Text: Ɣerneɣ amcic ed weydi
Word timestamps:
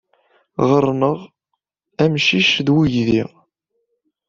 Ɣerneɣ 0.69 1.17
amcic 2.03 2.51
ed 2.61 2.69
weydi 2.75 3.23